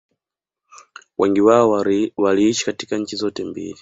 [1.17, 1.71] wengi wao
[2.17, 3.69] waliishi katika nchi zote mbili